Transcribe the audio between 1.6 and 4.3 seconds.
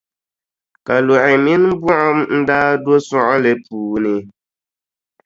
buɣum n-daa do suɣuli puuni.